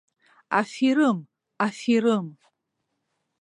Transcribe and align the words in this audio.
Аферым, 0.59 1.19
аферым. 1.65 2.27